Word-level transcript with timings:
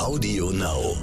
Audio 0.00 0.50
Now. 0.50 0.96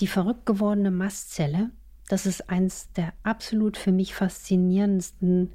Die 0.00 0.06
verrückt 0.06 0.46
gewordene 0.46 0.92
Mastzelle, 0.92 1.70
das 2.08 2.26
ist 2.26 2.48
eins 2.48 2.92
der 2.92 3.12
absolut 3.24 3.76
für 3.76 3.90
mich 3.90 4.14
faszinierendsten 4.14 5.52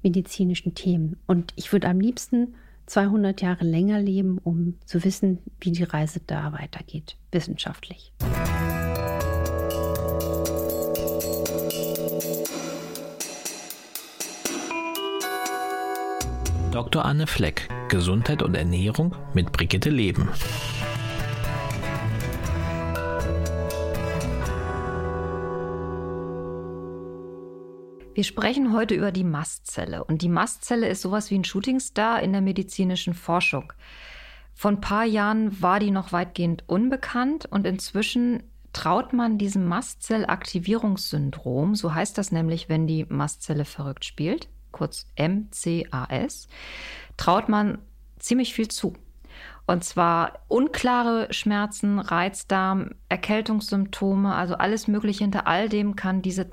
medizinischen 0.00 0.76
Themen. 0.76 1.16
Und 1.26 1.52
ich 1.56 1.72
würde 1.72 1.88
am 1.88 1.98
liebsten 1.98 2.54
200 2.86 3.42
Jahre 3.42 3.64
länger 3.64 4.00
leben, 4.00 4.38
um 4.38 4.78
zu 4.86 5.02
wissen, 5.02 5.38
wie 5.60 5.72
die 5.72 5.82
Reise 5.82 6.20
da 6.24 6.52
weitergeht, 6.52 7.16
wissenschaftlich. 7.32 8.12
Dr. 16.70 17.04
Anne 17.04 17.26
Fleck, 17.26 17.68
Gesundheit 17.88 18.44
und 18.44 18.54
Ernährung 18.54 19.16
mit 19.34 19.50
Brigitte 19.50 19.90
Leben. 19.90 20.28
Wir 28.20 28.24
sprechen 28.24 28.74
heute 28.74 28.94
über 28.94 29.12
die 29.12 29.24
Mastzelle. 29.24 30.04
Und 30.04 30.20
die 30.20 30.28
Mastzelle 30.28 30.90
ist 30.90 31.00
sowas 31.00 31.30
wie 31.30 31.38
ein 31.38 31.44
Shootingstar 31.44 32.20
in 32.20 32.32
der 32.32 32.42
medizinischen 32.42 33.14
Forschung. 33.14 33.72
Vor 34.52 34.72
ein 34.72 34.82
paar 34.82 35.06
Jahren 35.06 35.62
war 35.62 35.80
die 35.80 35.90
noch 35.90 36.12
weitgehend 36.12 36.64
unbekannt 36.66 37.46
und 37.46 37.66
inzwischen 37.66 38.42
traut 38.74 39.14
man 39.14 39.38
diesem 39.38 39.64
Mastzellaktivierungssyndrom, 39.64 41.74
so 41.74 41.94
heißt 41.94 42.18
das 42.18 42.30
nämlich, 42.30 42.68
wenn 42.68 42.86
die 42.86 43.06
Mastzelle 43.08 43.64
verrückt 43.64 44.04
spielt, 44.04 44.50
kurz 44.70 45.06
MCAS, 45.16 46.46
traut 47.16 47.48
man 47.48 47.78
ziemlich 48.18 48.52
viel 48.52 48.68
zu. 48.68 48.92
Und 49.66 49.82
zwar 49.82 50.40
unklare 50.48 51.32
Schmerzen, 51.32 51.98
Reizdarm, 51.98 52.90
Erkältungssymptome, 53.08 54.34
also 54.34 54.56
alles 54.56 54.88
Mögliche. 54.88 55.24
Hinter 55.24 55.46
all 55.46 55.70
dem 55.70 55.96
kann 55.96 56.20
diese 56.20 56.50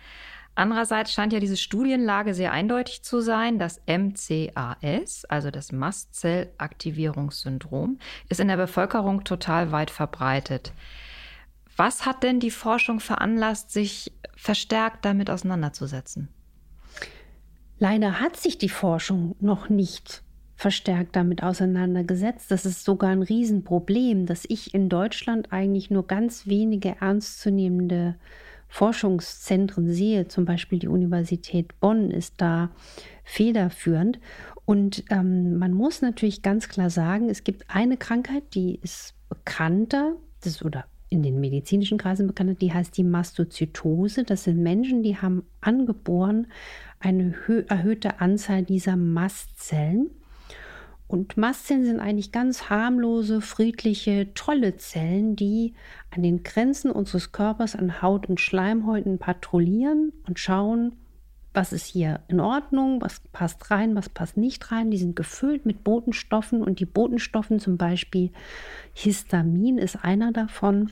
Andererseits 0.55 1.11
scheint 1.13 1.33
ja 1.33 1.41
diese 1.41 1.57
Studienlage 1.57 2.35
sehr 2.35 2.53
eindeutig 2.53 3.03
zu 3.03 3.23
sein. 3.23 3.59
Das 3.59 3.81
MCAS, 3.87 5.25
also 5.25 5.51
das 5.51 5.73
Mastzellaktivierungssyndrom, 5.73 7.99
ist 8.29 8.41
in 8.41 8.49
der 8.49 8.59
Bevölkerung 8.59 9.25
total 9.25 9.73
weit 9.73 9.91
verbreitet. 9.91 10.75
Was 11.83 12.05
hat 12.05 12.25
denn 12.25 12.41
die 12.41 12.51
Forschung 12.51 13.01
veranlasst, 13.01 13.71
sich 13.71 14.13
verstärkt 14.37 15.03
damit 15.07 15.31
auseinanderzusetzen? 15.31 16.29
Leider 17.79 18.21
hat 18.21 18.37
sich 18.37 18.59
die 18.59 18.69
Forschung 18.69 19.35
noch 19.41 19.71
nicht 19.71 20.23
verstärkt 20.57 21.17
damit 21.17 21.43
auseinandergesetzt. 21.43 22.51
Das 22.51 22.67
ist 22.67 22.85
sogar 22.85 23.09
ein 23.09 23.23
Riesenproblem, 23.23 24.27
dass 24.27 24.45
ich 24.47 24.75
in 24.75 24.91
Deutschland 24.91 25.55
eigentlich 25.55 25.91
nur 25.91 26.07
ganz 26.07 26.47
wenige 26.47 26.97
ernstzunehmende 27.01 28.17
Forschungszentren 28.69 29.91
sehe, 29.91 30.29
zum 30.29 30.45
Beispiel 30.45 30.81
die 30.81 30.89
Universität 30.89 31.81
Bonn 31.81 32.11
ist 32.11 32.35
da 32.43 32.73
federführend. 33.25 34.21
Und 34.67 35.05
ähm, 35.09 35.57
man 35.57 35.73
muss 35.73 36.03
natürlich 36.03 36.43
ganz 36.43 36.69
klar 36.69 36.91
sagen, 36.91 37.31
es 37.31 37.43
gibt 37.43 37.75
eine 37.75 37.97
Krankheit, 37.97 38.53
die 38.53 38.79
ist 38.83 39.15
bekannter, 39.31 40.17
das 40.43 40.63
oder 40.63 40.85
in 41.11 41.23
den 41.23 41.41
medizinischen 41.41 41.99
Kreisen 41.99 42.29
bekannter, 42.29 42.55
die 42.55 42.73
heißt 42.73 42.97
die 42.97 43.05
Mastozytose. 43.05 44.25
Das 44.25 44.45
sind 44.45 44.63
Menschen, 44.63 45.03
die 45.03 45.17
haben 45.17 45.43
angeboren 45.61 46.47
eine 47.01 47.35
erhöhte 47.69 48.21
Anzahl 48.21 48.63
dieser 48.63 48.97
Mastzellen. 48.97 50.11
Und 51.09 51.37
Mastzellen 51.37 51.85
sind 51.85 51.99
eigentlich 51.99 52.31
ganz 52.31 52.71
harmlose, 52.71 53.41
friedliche, 53.41 54.33
tolle 54.35 54.77
Zellen, 54.77 55.35
die 55.35 55.75
an 56.11 56.23
den 56.23 56.45
Grenzen 56.45 56.93
unseres 56.93 57.33
Körpers 57.33 57.75
an 57.75 58.01
Haut 58.01 58.29
und 58.29 58.41
Schleimhäuten 58.41 59.19
patrouillieren 59.19 60.13
und 60.29 60.39
schauen, 60.39 60.93
was 61.53 61.73
ist 61.73 61.87
hier 61.87 62.21
in 62.29 62.41
Ordnung, 62.41 63.01
was 63.01 63.21
passt 63.33 63.71
rein, 63.71 63.97
was 63.97 64.09
passt 64.09 64.37
nicht 64.37 64.71
rein. 64.71 64.91
Die 64.91 64.99
sind 64.99 65.17
gefüllt 65.17 65.67
mit 65.67 65.83
Botenstoffen 65.83 66.63
und 66.63 66.81
die 66.81 66.87
Botenstoffen, 66.87 67.59
zum 67.59 67.77
Beispiel 67.77 68.31
Histamin, 68.93 69.79
ist 69.79 70.05
einer 70.05 70.33
davon. 70.33 70.91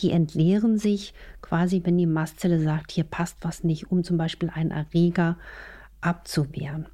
Die 0.00 0.10
entleeren 0.10 0.78
sich 0.78 1.14
quasi, 1.42 1.82
wenn 1.84 1.98
die 1.98 2.06
Mastzelle 2.06 2.60
sagt, 2.60 2.92
hier 2.92 3.04
passt 3.04 3.38
was 3.42 3.64
nicht, 3.64 3.90
um 3.90 4.02
zum 4.02 4.16
Beispiel 4.16 4.50
einen 4.50 4.70
Erreger 4.70 5.36
abzuwehren. 6.00 6.86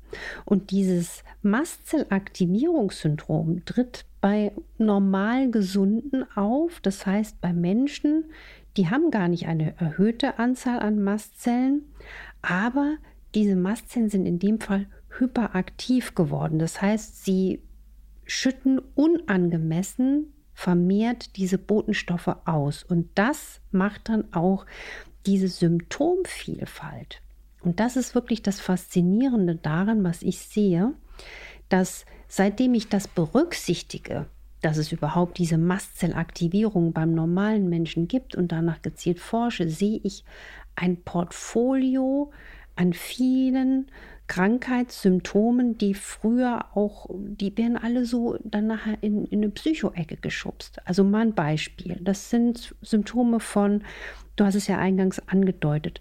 Und 0.45 0.71
dieses 0.71 1.25
Mastzellaktivierungssyndrom 1.43 3.65
tritt 3.65 4.05
bei 4.21 4.53
normal 4.79 5.51
Gesunden 5.51 6.25
auf, 6.37 6.81
das 6.81 7.07
heißt 7.07 7.41
bei 7.41 7.53
Menschen, 7.53 8.25
die 8.77 8.89
haben 8.89 9.11
gar 9.11 9.27
nicht 9.29 9.47
eine 9.47 9.79
erhöhte 9.79 10.39
Anzahl 10.39 10.81
an 10.81 11.03
Mastzellen, 11.03 11.83
aber 12.43 12.97
diese 13.35 13.57
Mastzellen 13.57 14.11
sind 14.11 14.27
in 14.27 14.39
dem 14.39 14.61
Fall 14.61 14.87
hyperaktiv 15.19 16.15
geworden. 16.15 16.59
Das 16.59 16.83
heißt, 16.83 17.25
sie 17.25 17.63
schütten 18.25 18.81
unangemessen 18.95 20.33
vermehrt 20.55 21.37
diese 21.37 21.59
Botenstoffe 21.59 22.37
aus. 22.45 22.83
Und 22.83 23.09
das 23.15 23.61
macht 23.71 24.09
dann 24.09 24.33
auch 24.33 24.67
diese 25.27 25.49
Symptomvielfalt. 25.49 27.21
Und 27.63 27.81
das 27.81 27.97
ist 27.97 28.15
wirklich 28.15 28.43
das 28.43 28.61
Faszinierende 28.61 29.57
daran, 29.57 30.05
was 30.05 30.23
ich 30.23 30.39
sehe, 30.41 30.93
dass 31.69 32.05
seitdem 32.29 32.75
ich 32.75 32.89
das 32.89 33.09
berücksichtige, 33.09 34.27
dass 34.61 34.77
es 34.77 34.93
überhaupt 34.93 35.39
diese 35.39 35.59
Mastzellaktivierung 35.59 36.93
beim 36.93 37.15
normalen 37.15 37.69
Menschen 37.69 38.09
gibt 38.09 38.35
und 38.35 38.53
danach 38.53 38.83
gezielt 38.83 39.21
forsche, 39.21 39.69
sehe 39.69 40.01
ich 40.03 40.25
ein 40.77 41.03
Portfolio 41.03 42.33
an 42.77 42.93
vielen 42.93 43.87
Krankheitssymptomen, 44.29 45.77
die 45.77 45.95
früher 45.95 46.65
auch, 46.75 47.07
die 47.13 47.57
werden 47.59 47.77
alle 47.77 48.07
so 48.07 48.39
dann 48.45 48.67
nachher 48.67 48.97
in, 49.03 49.27
in 49.27 49.41
eine 49.41 49.51
Psychoecke 49.51 50.17
geschubst. 50.17 50.79
Also 50.87 51.05
mal 51.05 51.21
ein 51.23 51.35
Beispiel. 51.35 51.99
Das 52.01 52.31
sind 52.31 52.75
Symptome 52.81 53.41
von, 53.41 53.83
du 54.37 54.45
hast 54.45 54.55
es 54.55 54.69
ja 54.69 54.79
eingangs 54.79 55.21
angedeutet, 55.29 56.01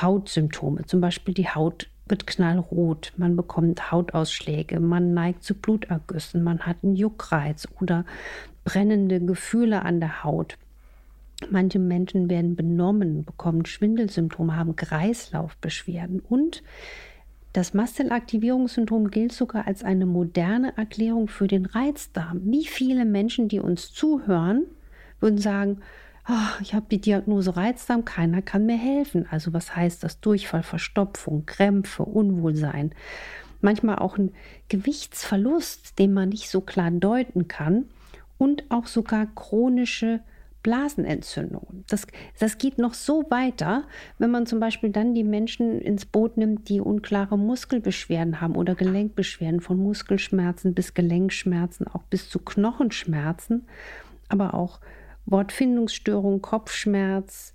Hautsymptome. 0.00 0.84
Zum 0.86 1.00
Beispiel 1.00 1.34
die 1.34 1.48
Haut 1.48 1.88
wird 2.06 2.26
knallrot, 2.26 3.12
man 3.16 3.36
bekommt 3.36 3.90
Hautausschläge, 3.90 4.80
man 4.80 5.14
neigt 5.14 5.42
zu 5.42 5.54
Blutergüssen, 5.54 6.42
man 6.42 6.60
hat 6.60 6.78
einen 6.82 6.94
Juckreiz 6.94 7.66
oder 7.80 8.04
brennende 8.64 9.20
Gefühle 9.20 9.82
an 9.82 9.98
der 9.98 10.22
Haut. 10.22 10.56
Manche 11.50 11.78
Menschen 11.78 12.30
werden 12.30 12.54
benommen, 12.56 13.24
bekommen 13.24 13.66
Schwindelsymptome, 13.66 14.56
haben 14.56 14.76
Kreislaufbeschwerden 14.76 16.20
und 16.20 16.62
das 17.52 17.74
Mastzellaktivierungssyndrom 17.74 19.10
gilt 19.10 19.32
sogar 19.32 19.66
als 19.66 19.84
eine 19.84 20.06
moderne 20.06 20.74
Erklärung 20.78 21.28
für 21.28 21.46
den 21.46 21.66
Reizdarm. 21.66 22.40
Wie 22.44 22.64
viele 22.64 23.04
Menschen, 23.04 23.48
die 23.48 23.60
uns 23.60 23.92
zuhören, 23.92 24.64
würden 25.20 25.36
sagen, 25.36 25.80
oh, 26.28 26.62
ich 26.62 26.72
habe 26.72 26.86
die 26.90 27.00
Diagnose 27.00 27.54
Reizdarm, 27.54 28.06
keiner 28.06 28.40
kann 28.40 28.64
mir 28.64 28.78
helfen. 28.78 29.26
Also 29.30 29.52
was 29.52 29.76
heißt 29.76 30.02
das? 30.02 30.20
Durchfall, 30.20 30.62
Verstopfung, 30.62 31.44
Krämpfe, 31.44 32.04
Unwohlsein. 32.04 32.94
Manchmal 33.60 33.96
auch 33.96 34.16
ein 34.16 34.32
Gewichtsverlust, 34.68 35.98
den 35.98 36.14
man 36.14 36.30
nicht 36.30 36.48
so 36.48 36.62
klar 36.62 36.90
deuten 36.90 37.48
kann. 37.48 37.84
Und 38.38 38.64
auch 38.70 38.86
sogar 38.86 39.26
chronische 39.26 40.20
Blasenentzündungen. 40.62 41.84
Das, 41.88 42.06
das 42.38 42.58
geht 42.58 42.78
noch 42.78 42.94
so 42.94 43.24
weiter, 43.30 43.84
wenn 44.18 44.30
man 44.30 44.46
zum 44.46 44.60
Beispiel 44.60 44.90
dann 44.90 45.14
die 45.14 45.24
Menschen 45.24 45.80
ins 45.80 46.06
Boot 46.06 46.36
nimmt, 46.36 46.68
die 46.68 46.80
unklare 46.80 47.36
Muskelbeschwerden 47.36 48.40
haben 48.40 48.56
oder 48.56 48.74
Gelenkbeschwerden, 48.74 49.60
von 49.60 49.78
Muskelschmerzen 49.78 50.74
bis 50.74 50.94
Gelenkschmerzen, 50.94 51.86
auch 51.88 52.02
bis 52.04 52.28
zu 52.28 52.38
Knochenschmerzen, 52.38 53.66
aber 54.28 54.54
auch 54.54 54.80
Wortfindungsstörung, 55.26 56.42
Kopfschmerz, 56.42 57.52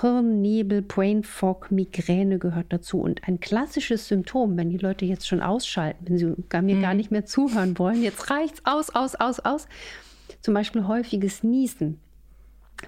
Hirnnebel, 0.00 0.82
Brain 0.82 1.24
Fog, 1.24 1.70
Migräne 1.70 2.38
gehört 2.38 2.66
dazu. 2.72 3.00
Und 3.00 3.26
ein 3.26 3.40
klassisches 3.40 4.06
Symptom, 4.06 4.56
wenn 4.56 4.70
die 4.70 4.78
Leute 4.78 5.04
jetzt 5.04 5.26
schon 5.26 5.40
ausschalten, 5.40 6.06
wenn 6.08 6.18
sie 6.18 6.34
gar, 6.48 6.62
mir 6.62 6.76
mhm. 6.76 6.82
gar 6.82 6.94
nicht 6.94 7.10
mehr 7.10 7.26
zuhören 7.26 7.78
wollen, 7.78 8.02
jetzt 8.02 8.30
reicht's 8.30 8.62
aus, 8.64 8.90
aus, 8.90 9.16
aus, 9.16 9.40
aus. 9.40 9.66
Zum 10.40 10.54
Beispiel 10.54 10.86
häufiges 10.86 11.42
Niesen. 11.42 11.98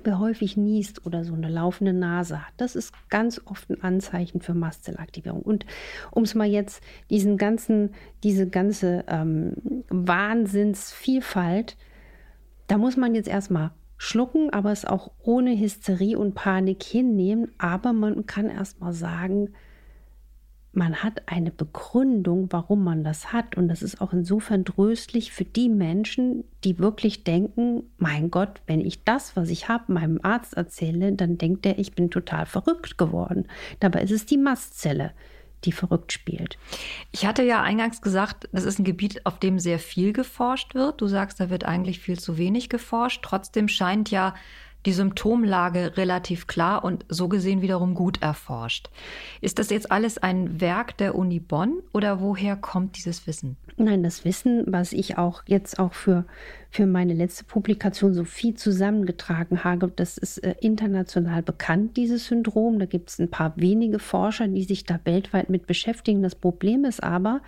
Wer 0.04 0.18
häufig 0.18 0.56
niest 0.56 1.06
oder 1.06 1.24
so 1.24 1.34
eine 1.34 1.48
laufende 1.48 1.92
Nase 1.92 2.46
hat, 2.46 2.52
das 2.56 2.76
ist 2.76 2.92
ganz 3.08 3.40
oft 3.44 3.70
ein 3.70 3.82
Anzeichen 3.82 4.40
für 4.40 4.54
Mastzellaktivierung. 4.54 5.42
Und 5.42 5.66
um 6.10 6.24
es 6.24 6.34
mal 6.34 6.48
jetzt 6.48 6.82
diesen 7.10 7.36
ganzen, 7.36 7.90
diese 8.22 8.48
ganze 8.48 9.04
ähm, 9.06 9.54
Wahnsinnsvielfalt, 9.88 11.76
da 12.66 12.78
muss 12.78 12.96
man 12.96 13.14
jetzt 13.14 13.28
erstmal 13.28 13.72
schlucken, 13.98 14.50
aber 14.50 14.72
es 14.72 14.84
auch 14.84 15.12
ohne 15.22 15.56
Hysterie 15.56 16.16
und 16.16 16.34
Panik 16.34 16.82
hinnehmen. 16.82 17.52
Aber 17.58 17.92
man 17.92 18.26
kann 18.26 18.48
erst 18.48 18.80
mal 18.80 18.92
sagen, 18.92 19.50
man 20.72 21.02
hat 21.02 21.22
eine 21.26 21.50
Begründung, 21.50 22.48
warum 22.50 22.82
man 22.82 23.04
das 23.04 23.32
hat. 23.32 23.56
Und 23.56 23.68
das 23.68 23.82
ist 23.82 24.00
auch 24.00 24.12
insofern 24.12 24.64
tröstlich 24.64 25.32
für 25.32 25.44
die 25.44 25.68
Menschen, 25.68 26.44
die 26.64 26.78
wirklich 26.78 27.24
denken, 27.24 27.84
mein 27.98 28.30
Gott, 28.30 28.62
wenn 28.66 28.80
ich 28.80 29.04
das, 29.04 29.36
was 29.36 29.50
ich 29.50 29.68
habe, 29.68 29.92
meinem 29.92 30.18
Arzt 30.22 30.54
erzähle, 30.54 31.12
dann 31.12 31.36
denkt 31.36 31.66
er, 31.66 31.78
ich 31.78 31.92
bin 31.92 32.10
total 32.10 32.46
verrückt 32.46 32.96
geworden. 32.96 33.46
Dabei 33.80 34.02
ist 34.02 34.12
es 34.12 34.26
die 34.26 34.38
Mastzelle 34.38 35.12
die 35.64 35.72
verrückt 35.72 36.12
spielt. 36.12 36.58
Ich 37.12 37.24
hatte 37.24 37.44
ja 37.44 37.62
eingangs 37.62 38.02
gesagt, 38.02 38.48
das 38.52 38.64
ist 38.64 38.78
ein 38.78 38.84
Gebiet, 38.84 39.24
auf 39.26 39.38
dem 39.38 39.58
sehr 39.58 39.78
viel 39.78 40.12
geforscht 40.12 40.74
wird. 40.74 41.00
Du 41.00 41.06
sagst, 41.06 41.38
da 41.40 41.50
wird 41.50 41.64
eigentlich 41.64 42.00
viel 42.00 42.18
zu 42.18 42.36
wenig 42.36 42.68
geforscht. 42.68 43.22
Trotzdem 43.22 43.68
scheint 43.68 44.10
ja 44.10 44.34
die 44.86 44.92
Symptomlage 44.92 45.96
relativ 45.96 46.46
klar 46.46 46.84
und 46.84 47.04
so 47.08 47.28
gesehen 47.28 47.62
wiederum 47.62 47.94
gut 47.94 48.20
erforscht. 48.22 48.90
Ist 49.40 49.58
das 49.58 49.70
jetzt 49.70 49.90
alles 49.90 50.18
ein 50.18 50.60
Werk 50.60 50.96
der 50.98 51.14
Uni 51.14 51.40
Bonn 51.40 51.82
oder 51.92 52.20
woher 52.20 52.56
kommt 52.56 52.96
dieses 52.96 53.26
Wissen? 53.26 53.56
Nein, 53.76 54.02
das 54.02 54.24
Wissen, 54.24 54.64
was 54.66 54.92
ich 54.92 55.18
auch 55.18 55.42
jetzt 55.46 55.78
auch 55.78 55.94
für, 55.94 56.24
für 56.72 56.86
meine 56.86 57.12
letzte 57.12 57.44
Publikation 57.44 58.14
so 58.14 58.24
viel 58.24 58.54
zusammengetragen 58.54 59.62
habe, 59.62 59.92
das 59.94 60.16
ist 60.16 60.38
äh, 60.38 60.54
international 60.60 61.42
bekannt, 61.42 61.98
dieses 61.98 62.28
Syndrom. 62.28 62.78
Da 62.78 62.86
gibt 62.86 63.10
es 63.10 63.18
ein 63.18 63.28
paar 63.28 63.52
wenige 63.56 63.98
Forscher, 63.98 64.48
die 64.48 64.64
sich 64.64 64.84
da 64.84 64.98
weltweit 65.04 65.50
mit 65.50 65.66
beschäftigen. 65.66 66.22
Das 66.22 66.34
Problem 66.34 66.86
ist 66.86 67.02
aber, 67.02 67.42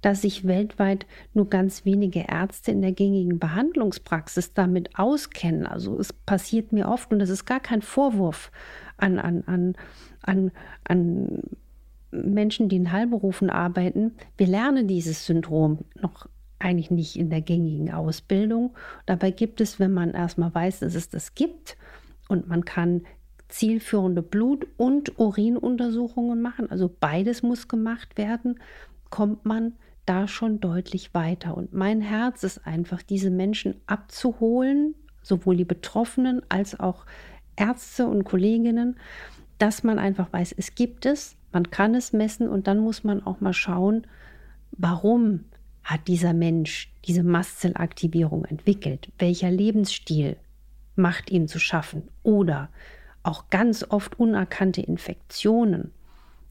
dass 0.00 0.22
sich 0.22 0.46
weltweit 0.46 1.04
nur 1.34 1.50
ganz 1.50 1.84
wenige 1.84 2.20
Ärzte 2.20 2.70
in 2.70 2.80
der 2.80 2.92
gängigen 2.92 3.38
Behandlungspraxis 3.38 4.54
damit 4.54 4.98
auskennen. 4.98 5.66
Also 5.66 5.98
es 5.98 6.14
passiert 6.14 6.72
mir 6.72 6.88
oft, 6.88 7.12
und 7.12 7.18
das 7.18 7.28
ist 7.28 7.44
gar 7.44 7.60
kein 7.60 7.82
Vorwurf 7.82 8.50
an, 8.96 9.18
an, 9.18 9.44
an, 9.44 9.76
an, 10.22 10.50
an 10.84 11.42
Menschen, 12.10 12.70
die 12.70 12.76
in 12.76 12.90
Heilberufen 12.90 13.50
arbeiten, 13.50 14.12
wir 14.38 14.46
lernen 14.46 14.88
dieses 14.88 15.26
Syndrom 15.26 15.80
noch 16.00 16.26
eigentlich 16.62 16.90
nicht 16.90 17.16
in 17.16 17.30
der 17.30 17.40
gängigen 17.40 17.92
Ausbildung. 17.92 18.74
Dabei 19.06 19.30
gibt 19.30 19.60
es, 19.60 19.80
wenn 19.80 19.92
man 19.92 20.10
erstmal 20.12 20.54
weiß, 20.54 20.80
dass 20.80 20.94
es 20.94 21.08
das 21.08 21.34
gibt 21.34 21.76
und 22.28 22.48
man 22.48 22.64
kann 22.64 23.02
zielführende 23.48 24.22
Blut- 24.22 24.66
und 24.78 25.18
Urinuntersuchungen 25.18 26.40
machen, 26.40 26.70
also 26.70 26.94
beides 27.00 27.42
muss 27.42 27.68
gemacht 27.68 28.16
werden, 28.16 28.58
kommt 29.10 29.44
man 29.44 29.74
da 30.06 30.26
schon 30.26 30.60
deutlich 30.60 31.14
weiter. 31.14 31.56
Und 31.56 31.72
mein 31.72 32.00
Herz 32.00 32.42
ist 32.42 32.66
einfach, 32.66 33.02
diese 33.02 33.30
Menschen 33.30 33.80
abzuholen, 33.86 34.94
sowohl 35.22 35.56
die 35.56 35.64
Betroffenen 35.64 36.42
als 36.48 36.80
auch 36.80 37.04
Ärzte 37.56 38.06
und 38.06 38.24
Kolleginnen, 38.24 38.96
dass 39.58 39.84
man 39.84 39.98
einfach 39.98 40.32
weiß, 40.32 40.54
es 40.56 40.74
gibt 40.74 41.06
es, 41.06 41.36
man 41.52 41.70
kann 41.70 41.94
es 41.94 42.12
messen 42.12 42.48
und 42.48 42.66
dann 42.66 42.78
muss 42.78 43.04
man 43.04 43.24
auch 43.24 43.40
mal 43.40 43.52
schauen, 43.52 44.06
warum 44.72 45.44
hat 45.84 46.08
dieser 46.08 46.32
Mensch 46.32 46.92
diese 47.04 47.22
Mastzellaktivierung 47.22 48.44
entwickelt? 48.44 49.10
Welcher 49.18 49.50
Lebensstil 49.50 50.36
macht 50.94 51.30
ihm 51.30 51.48
zu 51.48 51.58
schaffen? 51.58 52.08
Oder 52.22 52.68
auch 53.22 53.50
ganz 53.50 53.84
oft 53.88 54.18
unerkannte 54.18 54.82
Infektionen. 54.82 55.92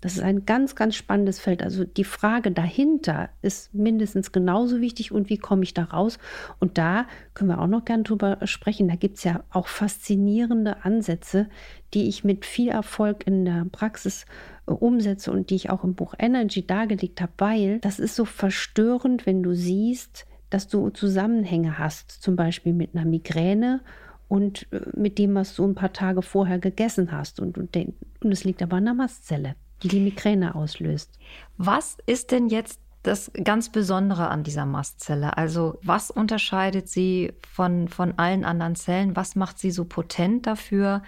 Das 0.02 0.14
ist 0.14 0.24
ein 0.24 0.46
ganz, 0.46 0.76
ganz 0.76 0.96
spannendes 0.96 1.40
Feld. 1.40 1.62
Also 1.62 1.86
die 1.86 2.04
Frage 2.04 2.52
dahinter 2.52 3.30
ist 3.44 3.74
mindestens 3.74 4.32
genauso 4.32 4.82
wichtig 4.82 5.12
und 5.12 5.30
wie 5.30 5.38
komme 5.38 5.64
ich 5.64 5.76
da 5.76 5.84
raus? 5.84 6.18
Und 6.60 6.80
da 6.80 7.06
können 7.36 7.52
wir 7.52 7.62
auch 7.62 7.68
noch 7.68 7.86
gern 7.86 8.04
drüber 8.04 8.40
sprechen. 8.46 8.88
Da 8.88 8.96
gibt 8.96 9.20
es 9.20 9.24
ja 9.24 9.44
auch 9.52 9.68
faszinierende 9.68 10.84
Ansätze, 10.84 11.48
die 11.94 12.10
ich 12.10 12.24
mit 12.24 12.46
viel 12.46 12.70
Erfolg 12.70 13.28
in 13.28 13.46
der 13.46 13.68
Praxis 13.72 14.26
äh, 14.66 14.72
umsetze 14.72 15.32
und 15.32 15.52
die 15.52 15.56
ich 15.56 15.70
auch 15.70 15.84
im 15.84 15.94
Buch 15.94 16.16
Energy 16.18 16.66
dargelegt 16.66 17.22
habe, 17.22 17.34
weil 17.38 17.80
das 17.80 18.00
ist 18.00 18.16
so 18.16 18.26
verstörend, 18.26 19.28
wenn 19.28 19.44
du 19.44 19.54
siehst, 19.54 20.26
dass 20.50 20.68
du 20.68 20.90
Zusammenhänge 20.90 21.78
hast, 21.78 22.12
zum 22.12 22.36
Beispiel 22.36 22.74
mit 22.74 22.96
einer 22.96 23.06
Migräne 23.06 23.82
und 24.28 24.66
äh, 24.72 24.82
mit 24.96 25.20
dem, 25.20 25.36
was 25.36 25.56
du 25.56 25.64
ein 25.64 25.76
paar 25.76 25.94
Tage 25.94 26.24
vorher 26.24 26.58
gegessen 26.58 27.12
hast. 27.12 27.40
Und, 27.40 27.60
und, 27.60 27.76
und 27.76 28.32
es 28.32 28.44
liegt 28.44 28.64
aber 28.64 28.78
an 28.78 28.86
der 28.86 28.96
Mastzelle 28.96 29.56
die 29.84 29.88
die 29.88 30.00
Migräne 30.00 30.56
auslöst. 30.56 31.18
Was 31.58 31.98
ist 32.06 32.32
denn 32.32 32.48
jetzt 32.48 32.80
das 33.04 33.32
ganz 33.44 33.70
Besondere 33.70 34.30
an 34.30 34.44
dieser 34.44 34.66
Mastzelle? 34.66 35.38
Also 35.38 35.80
was 35.84 36.12
unterscheidet 36.12 36.88
sie 36.88 37.34
von, 37.50 37.88
von 37.88 38.18
allen 38.18 38.46
anderen 38.46 38.76
Zellen? 38.76 39.16
Was 39.16 39.36
macht 39.36 39.58
sie 39.60 39.72
so 39.72 39.86
potent 39.86 40.46
dafür, 40.46 41.02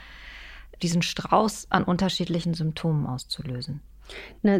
diesen 0.82 1.02
Strauß 1.02 1.68
an 1.70 1.84
unterschiedlichen 1.84 2.54
Symptomen 2.54 3.06
auszulösen? 3.06 3.82
Na, 4.42 4.60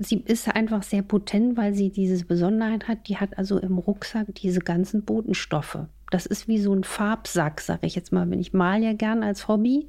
sie 0.00 0.22
ist 0.24 0.48
einfach 0.54 0.82
sehr 0.82 1.02
potent, 1.02 1.56
weil 1.56 1.74
sie 1.74 1.90
diese 1.90 2.24
Besonderheit 2.24 2.86
hat. 2.86 3.08
Die 3.08 3.16
hat 3.16 3.36
also 3.38 3.58
im 3.58 3.78
Rucksack 3.78 4.34
diese 4.36 4.60
ganzen 4.60 5.04
Botenstoffe. 5.04 5.78
Das 6.10 6.26
ist 6.26 6.46
wie 6.46 6.60
so 6.60 6.72
ein 6.72 6.84
Farbsack, 6.84 7.60
sage 7.60 7.86
ich 7.86 7.96
jetzt 7.96 8.12
mal. 8.12 8.30
Wenn 8.30 8.40
ich 8.40 8.52
mal 8.52 8.82
ja 8.82 8.92
gern 8.92 9.24
als 9.24 9.48
Hobby 9.48 9.88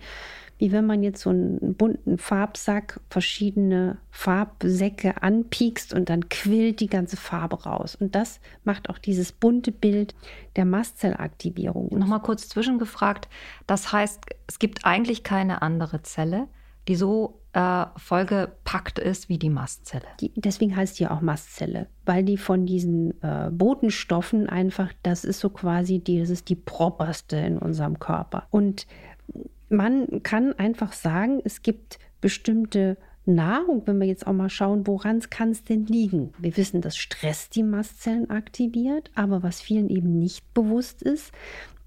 wie 0.57 0.71
wenn 0.71 0.85
man 0.85 1.03
jetzt 1.03 1.21
so 1.21 1.29
einen 1.31 1.75
bunten 1.75 2.17
Farbsack, 2.17 2.99
verschiedene 3.09 3.97
Farbsäcke 4.09 5.21
anpiekst 5.21 5.93
und 5.93 6.09
dann 6.09 6.29
quillt 6.29 6.79
die 6.79 6.87
ganze 6.87 7.17
Farbe 7.17 7.63
raus. 7.63 7.95
Und 7.95 8.15
das 8.15 8.39
macht 8.63 8.89
auch 8.89 8.97
dieses 8.97 9.31
bunte 9.31 9.71
Bild 9.71 10.15
der 10.55 10.65
Mastzellaktivierung. 10.65 11.89
Nochmal 11.97 12.21
kurz 12.21 12.47
zwischengefragt. 12.47 13.27
Das 13.67 13.91
heißt, 13.91 14.21
es 14.47 14.59
gibt 14.59 14.85
eigentlich 14.85 15.23
keine 15.23 15.61
andere 15.61 16.01
Zelle, 16.03 16.47
die 16.87 16.95
so 16.95 17.41
äh, 17.51 17.85
vollgepackt 17.97 18.99
ist 18.99 19.27
wie 19.27 19.37
die 19.37 19.49
Mastzelle. 19.49 20.05
Die, 20.19 20.31
deswegen 20.35 20.75
heißt 20.75 20.99
die 20.99 21.07
auch 21.07 21.21
Mastzelle, 21.21 21.87
weil 22.05 22.23
die 22.23 22.37
von 22.37 22.65
diesen 22.65 23.21
äh, 23.23 23.49
Botenstoffen 23.51 24.47
einfach, 24.47 24.93
das 25.03 25.25
ist 25.25 25.39
so 25.39 25.49
quasi, 25.49 25.99
die, 25.99 26.19
das 26.19 26.29
ist 26.29 26.49
die 26.49 26.55
properste 26.55 27.37
in 27.37 27.57
unserem 27.57 27.99
Körper. 27.99 28.47
Und 28.51 28.87
man 29.69 30.23
kann 30.23 30.53
einfach 30.53 30.93
sagen, 30.93 31.41
es 31.43 31.61
gibt 31.61 31.99
bestimmte 32.21 32.97
Nahrung, 33.25 33.81
wenn 33.85 33.99
wir 33.99 34.07
jetzt 34.07 34.27
auch 34.27 34.33
mal 34.33 34.49
schauen, 34.49 34.85
woran 34.85 35.19
kann 35.21 35.49
es 35.49 35.63
denn 35.63 35.85
liegen? 35.85 36.33
Wir 36.37 36.55
wissen, 36.57 36.81
dass 36.81 36.95
Stress 36.95 37.49
die 37.49 37.63
Mastzellen 37.63 38.29
aktiviert, 38.29 39.09
aber 39.15 39.41
was 39.41 39.61
vielen 39.61 39.89
eben 39.89 40.19
nicht 40.19 40.53
bewusst 40.53 41.01
ist, 41.01 41.31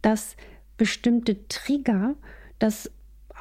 dass 0.02 0.37
bestimmte 0.76 1.47
Trigger 1.49 2.14
das 2.58 2.90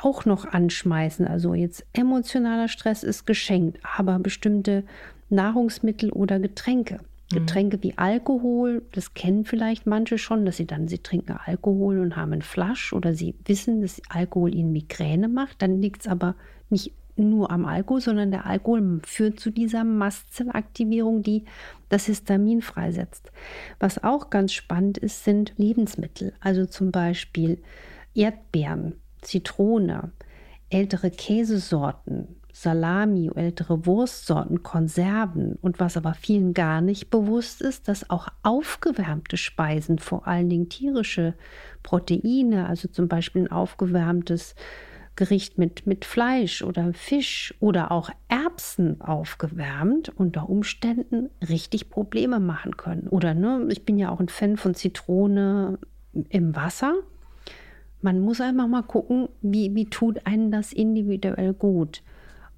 auch 0.02 0.26
noch 0.26 0.46
anschmeißen. 0.46 1.28
Also 1.28 1.56
jetzt 1.56 1.86
emotionaler 1.94 2.68
Stress 2.68 3.04
ist 3.04 3.26
geschenkt, 3.26 3.80
aber 3.98 4.20
bestimmte 4.20 4.84
Nahrungsmittel 5.30 6.12
oder 6.12 6.40
Getränke 6.40 7.00
Getränke 7.30 7.84
wie 7.84 7.98
Alkohol, 7.98 8.84
das 8.94 9.14
kennen 9.14 9.44
vielleicht 9.44 9.86
manche 9.86 10.18
schon, 10.18 10.46
dass 10.46 10.58
sie 10.58 10.66
dann, 10.66 10.88
sie 10.88 11.00
trinken 11.00 11.38
Alkohol 11.44 12.00
und 12.00 12.16
haben 12.16 12.32
ein 12.32 12.42
Flasch 12.42 12.94
oder 12.94 13.14
sie 13.14 13.36
wissen, 13.46 13.82
dass 13.82 14.02
Alkohol 14.08 14.56
ihnen 14.56 14.72
Migräne 14.72 15.28
macht. 15.28 15.62
Dann 15.62 15.82
liegt 15.82 16.02
es 16.02 16.08
aber 16.08 16.36
nicht 16.70 16.94
nur 17.18 17.52
am 17.52 17.66
Alkohol, 17.66 18.00
sondern 18.00 18.32
der 18.32 18.46
Alkohol 18.46 19.02
führt 19.04 19.40
zu 19.40 19.52
dieser 19.52 19.84
Mastzellaktivierung, 19.84 21.22
die 21.22 21.44
das 21.90 22.06
Histamin 22.06 22.62
freisetzt. 22.62 23.32
Was 23.80 24.04
auch 24.04 24.30
ganz 24.30 24.54
spannend 24.54 24.98
ist, 24.98 25.24
sind 25.24 25.54
Lebensmittel, 25.58 26.34
also 26.40 26.66
zum 26.66 26.92
Beispiel 26.92 27.62
Erdbeeren, 28.14 28.94
Zitrone, 29.22 30.12
ältere 30.70 31.12
Käsesorten, 31.12 32.37
Salami, 32.60 33.30
ältere 33.36 33.86
Wurstsorten, 33.86 34.64
Konserven. 34.64 35.60
Und 35.62 35.80
was 35.80 35.96
aber 35.96 36.16
vielen 36.16 36.56
gar 36.56 36.82
nicht 36.82 37.12
bewusst 37.12 37.62
ist, 37.62 37.88
dass 37.88 38.10
auch 38.10 38.30
aufgewärmte 38.42 39.38
Speisen, 39.38 40.00
vor 40.00 40.28
allen 40.28 40.50
Dingen 40.50 40.68
tierische 40.68 41.36
Proteine, 41.84 42.68
also 42.68 42.88
zum 42.88 43.08
Beispiel 43.08 43.44
ein 43.44 43.52
aufgewärmtes 43.52 44.56
Gericht 45.16 45.60
mit, 45.60 45.86
mit 45.86 46.04
Fleisch 46.04 46.64
oder 46.64 46.94
Fisch 46.94 47.54
oder 47.60 47.92
auch 47.92 48.10
Erbsen 48.28 49.02
aufgewärmt 49.02 50.10
unter 50.10 50.50
Umständen 50.50 51.30
richtig 51.48 51.92
Probleme 51.92 52.40
machen 52.40 52.76
können. 52.76 53.08
Oder 53.08 53.36
ne, 53.36 53.68
ich 53.70 53.86
bin 53.86 54.00
ja 54.00 54.10
auch 54.10 54.20
ein 54.20 54.30
Fan 54.30 54.58
von 54.58 54.74
Zitrone 54.74 55.78
im 56.30 56.56
Wasser 56.56 56.96
Man 58.02 58.20
muss 58.20 58.42
einfach 58.42 58.68
mal 58.68 58.82
gucken, 58.84 59.30
wie, 59.44 59.76
wie 59.76 59.86
tut 59.86 60.26
einem 60.26 60.50
das 60.50 60.74
individuell 60.74 61.54
gut. 61.54 62.02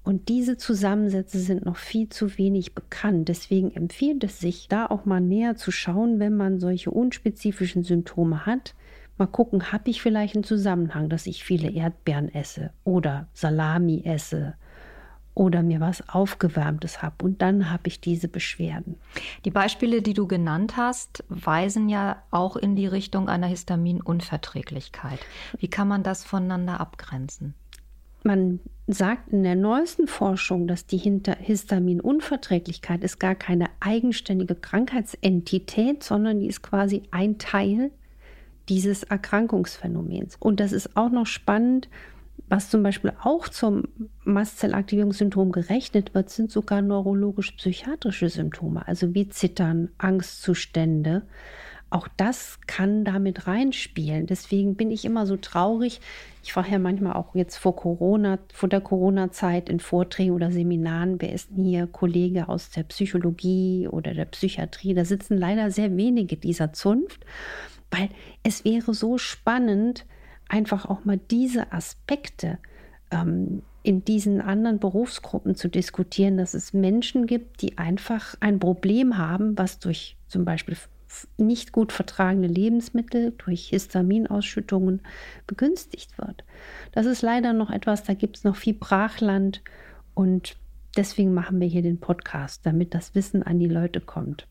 Und 0.02 0.28
diese 0.28 0.56
Zusammensätze 0.56 1.38
sind 1.38 1.64
noch 1.64 1.76
viel 1.76 2.08
zu 2.08 2.38
wenig 2.38 2.74
bekannt. 2.74 3.28
Deswegen 3.28 3.70
empfiehlt 3.72 4.24
es 4.24 4.40
sich, 4.40 4.68
da 4.68 4.86
auch 4.86 5.04
mal 5.04 5.20
näher 5.20 5.56
zu 5.56 5.70
schauen, 5.70 6.18
wenn 6.18 6.36
man 6.36 6.58
solche 6.58 6.90
unspezifischen 6.90 7.84
Symptome 7.84 8.46
hat. 8.46 8.74
Mal 9.18 9.26
gucken, 9.26 9.72
habe 9.72 9.90
ich 9.90 10.00
vielleicht 10.00 10.34
einen 10.34 10.44
Zusammenhang, 10.44 11.10
dass 11.10 11.26
ich 11.26 11.44
viele 11.44 11.70
Erdbeeren 11.70 12.32
esse 12.34 12.70
oder 12.84 13.28
Salami 13.34 14.02
esse 14.04 14.54
oder 15.34 15.62
mir 15.62 15.80
was 15.80 16.08
Aufgewärmtes 16.08 17.02
habe. 17.02 17.24
Und 17.24 17.42
dann 17.42 17.70
habe 17.70 17.88
ich 17.88 18.00
diese 18.00 18.28
Beschwerden. 18.28 18.96
Die 19.44 19.50
Beispiele, 19.50 20.02
die 20.02 20.14
du 20.14 20.26
genannt 20.26 20.76
hast, 20.76 21.24
weisen 21.28 21.88
ja 21.88 22.22
auch 22.30 22.56
in 22.56 22.76
die 22.76 22.86
Richtung 22.86 23.28
einer 23.28 23.46
Histaminunverträglichkeit. 23.46 25.20
Wie 25.58 25.68
kann 25.68 25.88
man 25.88 26.02
das 26.02 26.24
voneinander 26.24 26.80
abgrenzen? 26.80 27.54
Man 28.22 28.60
sagt 28.86 29.32
in 29.32 29.42
der 29.42 29.54
neuesten 29.54 30.06
Forschung, 30.06 30.66
dass 30.66 30.86
die 30.86 30.98
Histaminunverträglichkeit 30.98 33.04
ist 33.04 33.18
gar 33.18 33.34
keine 33.34 33.68
eigenständige 33.80 34.54
Krankheitsentität, 34.54 36.02
sondern 36.02 36.40
die 36.40 36.48
ist 36.48 36.62
quasi 36.62 37.02
ein 37.10 37.38
Teil 37.38 37.90
dieses 38.68 39.04
Erkrankungsphänomens. 39.04 40.36
Und 40.38 40.60
das 40.60 40.72
ist 40.72 40.96
auch 40.96 41.10
noch 41.10 41.26
spannend, 41.26 41.88
was 42.48 42.68
zum 42.68 42.82
Beispiel 42.82 43.12
auch 43.22 43.48
zum 43.48 43.84
Mastzellaktivierungssyndrom 44.24 45.52
gerechnet 45.52 46.14
wird, 46.14 46.30
sind 46.30 46.50
sogar 46.50 46.82
neurologisch-psychiatrische 46.82 48.28
Symptome, 48.28 48.86
also 48.88 49.14
wie 49.14 49.28
Zittern, 49.28 49.90
Angstzustände. 49.98 51.22
Auch 51.90 52.06
das 52.16 52.60
kann 52.68 53.04
damit 53.04 53.48
reinspielen. 53.48 54.26
Deswegen 54.26 54.76
bin 54.76 54.92
ich 54.92 55.04
immer 55.04 55.26
so 55.26 55.36
traurig. 55.36 56.00
Ich 56.44 56.52
frage 56.52 56.70
ja 56.70 56.78
manchmal 56.78 57.14
auch 57.14 57.34
jetzt 57.34 57.56
vor 57.56 57.74
Corona, 57.74 58.38
vor 58.52 58.68
der 58.68 58.80
Corona-Zeit 58.80 59.68
in 59.68 59.80
Vorträgen 59.80 60.32
oder 60.32 60.52
Seminaren, 60.52 61.20
wer 61.20 61.32
ist 61.32 61.50
denn 61.50 61.64
hier 61.64 61.88
Kollege 61.88 62.48
aus 62.48 62.70
der 62.70 62.84
Psychologie 62.84 63.88
oder 63.88 64.14
der 64.14 64.24
Psychiatrie? 64.26 64.94
Da 64.94 65.04
sitzen 65.04 65.36
leider 65.36 65.72
sehr 65.72 65.96
wenige 65.96 66.36
dieser 66.36 66.72
Zunft, 66.72 67.26
weil 67.90 68.08
es 68.44 68.64
wäre 68.64 68.94
so 68.94 69.18
spannend, 69.18 70.06
einfach 70.48 70.86
auch 70.86 71.04
mal 71.04 71.18
diese 71.18 71.72
Aspekte 71.72 72.58
ähm, 73.10 73.62
in 73.82 74.04
diesen 74.04 74.40
anderen 74.40 74.78
Berufsgruppen 74.78 75.56
zu 75.56 75.68
diskutieren, 75.68 76.36
dass 76.36 76.54
es 76.54 76.72
Menschen 76.72 77.26
gibt, 77.26 77.62
die 77.62 77.78
einfach 77.78 78.36
ein 78.40 78.58
Problem 78.60 79.18
haben, 79.18 79.58
was 79.58 79.78
durch 79.78 80.16
zum 80.28 80.44
Beispiel 80.44 80.76
nicht 81.36 81.72
gut 81.72 81.92
vertragene 81.92 82.46
Lebensmittel 82.46 83.32
durch 83.38 83.68
Histaminausschüttungen 83.68 85.00
begünstigt 85.46 86.18
wird. 86.18 86.44
Das 86.92 87.06
ist 87.06 87.22
leider 87.22 87.52
noch 87.52 87.70
etwas, 87.70 88.04
da 88.04 88.14
gibt 88.14 88.38
es 88.38 88.44
noch 88.44 88.56
viel 88.56 88.74
Brachland 88.74 89.62
und 90.14 90.56
deswegen 90.96 91.34
machen 91.34 91.60
wir 91.60 91.68
hier 91.68 91.82
den 91.82 92.00
Podcast, 92.00 92.64
damit 92.64 92.94
das 92.94 93.14
Wissen 93.14 93.42
an 93.42 93.58
die 93.58 93.68
Leute 93.68 94.00
kommt. 94.00 94.46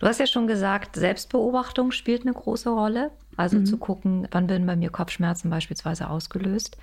Du 0.00 0.06
hast 0.06 0.20
ja 0.20 0.26
schon 0.26 0.46
gesagt, 0.46 0.96
Selbstbeobachtung 0.96 1.90
spielt 1.90 2.22
eine 2.22 2.34
große 2.34 2.68
Rolle. 2.68 3.10
Also 3.36 3.58
mhm. 3.58 3.66
zu 3.66 3.76
gucken, 3.76 4.26
wann 4.30 4.48
werden 4.48 4.66
bei 4.66 4.76
mir 4.76 4.90
Kopfschmerzen 4.90 5.50
beispielsweise 5.50 6.08
ausgelöst 6.08 6.78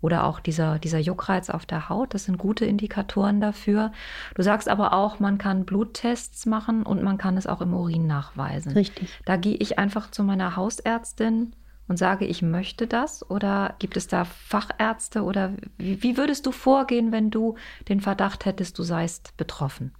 oder 0.00 0.24
auch 0.24 0.40
dieser, 0.40 0.78
dieser 0.78 0.98
Juckreiz 0.98 1.50
auf 1.50 1.66
der 1.66 1.88
Haut. 1.88 2.14
Das 2.14 2.24
sind 2.24 2.38
gute 2.38 2.64
Indikatoren 2.64 3.40
dafür. 3.40 3.92
Du 4.34 4.42
sagst 4.42 4.68
aber 4.68 4.92
auch, 4.92 5.20
man 5.20 5.38
kann 5.38 5.64
Bluttests 5.64 6.46
machen 6.46 6.82
und 6.82 7.02
man 7.02 7.18
kann 7.18 7.36
es 7.36 7.46
auch 7.46 7.60
im 7.60 7.74
Urin 7.74 8.06
nachweisen. 8.06 8.72
Richtig. 8.72 9.08
Da 9.24 9.36
gehe 9.36 9.56
ich 9.56 9.78
einfach 9.78 10.10
zu 10.10 10.22
meiner 10.22 10.56
Hausärztin 10.56 11.54
und 11.88 11.98
sage, 11.98 12.26
ich 12.26 12.42
möchte 12.42 12.86
das? 12.86 13.28
Oder 13.30 13.74
gibt 13.78 13.96
es 13.96 14.06
da 14.06 14.24
Fachärzte? 14.24 15.22
Oder 15.22 15.52
wie, 15.78 16.02
wie 16.02 16.16
würdest 16.16 16.46
du 16.46 16.52
vorgehen, 16.52 17.12
wenn 17.12 17.30
du 17.30 17.56
den 17.88 18.00
Verdacht 18.00 18.44
hättest, 18.44 18.78
du 18.78 18.82
seist 18.82 19.36
betroffen? 19.36 19.92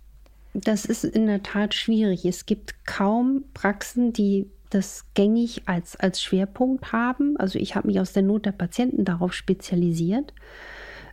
Das 0.53 0.85
ist 0.85 1.05
in 1.05 1.26
der 1.26 1.43
Tat 1.43 1.75
schwierig. 1.75 2.25
Es 2.25 2.47
gibt 2.47 2.87
kaum 2.87 3.45
Praxen, 3.55 4.12
die 4.12 4.50
das 4.76 5.06
gängig 5.14 5.62
als, 5.66 5.97
als 5.97 6.23
Schwerpunkt 6.23 6.92
haben. 6.92 7.37
Also 7.38 7.59
ich 7.59 7.75
habe 7.75 7.88
mich 7.88 7.99
aus 7.99 8.12
der 8.12 8.23
Not 8.23 8.47
der 8.47 8.52
Patienten 8.52 9.04
darauf 9.04 9.33
spezialisiert. 9.33 10.33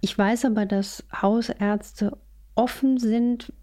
Ich 0.01 0.17
weiß 0.17 0.45
aber, 0.45 0.65
dass 0.65 1.03
Hausärzte 1.21 2.17
offen 2.55 2.97
sind, 2.97 3.53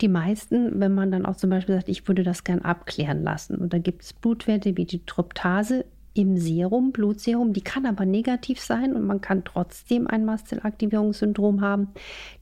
die 0.00 0.08
meisten, 0.08 0.80
wenn 0.80 0.94
man 0.94 1.10
dann 1.10 1.26
auch 1.26 1.36
zum 1.36 1.50
Beispiel 1.50 1.74
sagt, 1.74 1.88
ich 1.88 2.06
würde 2.06 2.22
das 2.22 2.44
gern 2.44 2.60
abklären 2.60 3.22
lassen. 3.22 3.56
Und 3.56 3.72
da 3.72 3.78
gibt 3.78 4.02
es 4.02 4.12
Blutwerte 4.12 4.76
wie 4.76 4.84
die 4.84 5.04
Tryptase 5.04 5.84
im 6.14 6.36
Serum, 6.36 6.90
Blutserum, 6.90 7.52
die 7.52 7.60
kann 7.60 7.86
aber 7.86 8.04
negativ 8.04 8.60
sein 8.60 8.94
und 8.94 9.06
man 9.06 9.20
kann 9.20 9.44
trotzdem 9.44 10.08
ein 10.08 10.24
Mastzellaktivierungssyndrom 10.24 11.60
haben. 11.60 11.88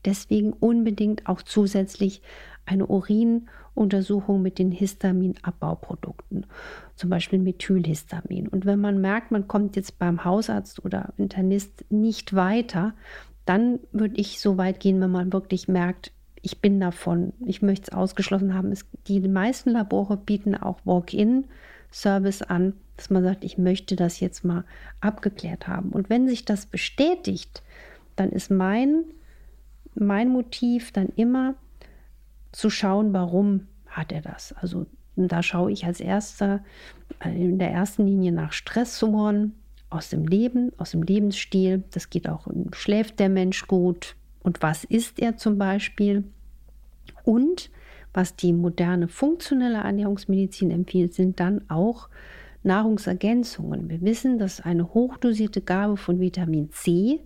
Deswegen 0.04 0.54
unbedingt 0.54 1.26
auch 1.26 1.42
zusätzlich 1.42 2.22
eine 2.64 2.86
Urinuntersuchung 3.76 4.42
mit 4.42 4.58
den 4.58 4.72
Histaminabbauprodukten, 4.72 6.46
zum 6.96 7.10
Beispiel 7.10 7.38
Methylhistamin. 7.38 8.48
Und 8.48 8.64
wenn 8.66 8.80
man 8.80 9.00
merkt, 9.00 9.30
man 9.30 9.46
kommt 9.46 9.76
jetzt 9.76 9.98
beim 9.98 10.24
Hausarzt 10.24 10.84
oder 10.84 11.12
Internist 11.16 11.84
nicht 11.90 12.34
weiter, 12.34 12.94
dann 13.44 13.78
würde 13.92 14.16
ich 14.16 14.40
so 14.40 14.56
weit 14.56 14.80
gehen, 14.80 15.00
wenn 15.00 15.10
man 15.10 15.32
wirklich 15.32 15.68
merkt, 15.68 16.12
ich 16.42 16.60
bin 16.60 16.80
davon, 16.80 17.32
ich 17.44 17.62
möchte 17.62 17.90
es 17.90 17.96
ausgeschlossen 17.96 18.54
haben. 18.54 18.70
Es, 18.70 18.86
die 19.08 19.20
meisten 19.20 19.70
Labore 19.70 20.16
bieten 20.16 20.54
auch 20.54 20.78
Walk-in-Service 20.84 22.42
an, 22.42 22.74
dass 22.96 23.10
man 23.10 23.24
sagt, 23.24 23.44
ich 23.44 23.58
möchte 23.58 23.96
das 23.96 24.20
jetzt 24.20 24.44
mal 24.44 24.64
abgeklärt 25.00 25.68
haben. 25.68 25.90
Und 25.90 26.08
wenn 26.08 26.28
sich 26.28 26.44
das 26.44 26.66
bestätigt, 26.66 27.62
dann 28.14 28.30
ist 28.30 28.50
mein, 28.50 29.04
mein 29.94 30.28
Motiv 30.28 30.92
dann 30.92 31.08
immer, 31.16 31.54
zu 32.56 32.70
schauen, 32.70 33.12
warum 33.12 33.66
hat 33.86 34.12
er 34.12 34.22
das. 34.22 34.54
Also 34.54 34.86
da 35.14 35.42
schaue 35.42 35.70
ich 35.70 35.84
als 35.84 36.00
erster 36.00 36.64
äh, 37.22 37.28
in 37.28 37.58
der 37.58 37.70
ersten 37.70 38.06
Linie 38.06 38.32
nach 38.32 38.52
Stressoren 38.52 39.52
aus 39.90 40.08
dem 40.08 40.26
Leben, 40.26 40.72
aus 40.78 40.92
dem 40.92 41.02
Lebensstil. 41.02 41.84
Das 41.90 42.08
geht 42.08 42.28
auch, 42.28 42.48
schläft 42.72 43.20
der 43.20 43.28
Mensch 43.28 43.66
gut 43.66 44.16
und 44.40 44.62
was 44.62 44.84
isst 44.84 45.18
er 45.18 45.36
zum 45.36 45.58
Beispiel. 45.58 46.24
Und 47.24 47.70
was 48.14 48.36
die 48.36 48.54
moderne 48.54 49.08
funktionelle 49.08 49.78
Ernährungsmedizin 49.78 50.70
empfiehlt, 50.70 51.12
sind 51.12 51.38
dann 51.40 51.68
auch 51.68 52.08
Nahrungsergänzungen. 52.62 53.90
Wir 53.90 54.00
wissen, 54.00 54.38
dass 54.38 54.62
eine 54.62 54.94
hochdosierte 54.94 55.60
Gabe 55.60 55.98
von 55.98 56.20
Vitamin 56.20 56.70
C 56.70 57.20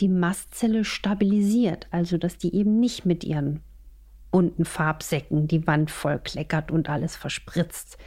die 0.00 0.08
Mastzelle 0.08 0.84
stabilisiert, 0.84 1.86
also 1.90 2.18
dass 2.18 2.36
die 2.36 2.54
eben 2.54 2.80
nicht 2.80 3.06
mit 3.06 3.24
ihren 3.24 3.60
bunten 4.34 4.64
Farbsäcken 4.64 5.46
die 5.46 5.64
Wand 5.68 5.92
voll 5.92 6.18
kleckert 6.18 6.72
und 6.72 6.90
alles 6.90 7.14
verspritzt. 7.14 7.98